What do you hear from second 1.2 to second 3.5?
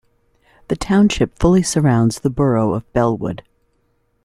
fully surrounds the borough of Bellwood.